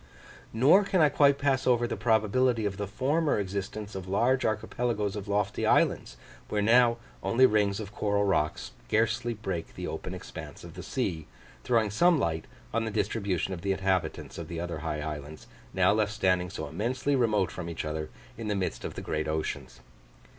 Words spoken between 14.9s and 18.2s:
islands, now left standing so immensely remote from each other